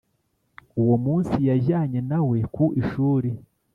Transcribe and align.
uwo 0.81 0.95
munsi 1.05 1.35
yajyanye 1.49 1.99
na 2.09 2.19
we 2.27 2.37
ku 2.53 2.65
ishuri, 2.81 3.29